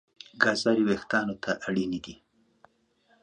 [0.41, 2.13] ګازرې وېښتيان تغذیه کوي.